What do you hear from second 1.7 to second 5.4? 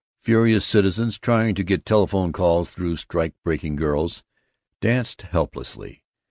telephone calls through strike breaking girls, danced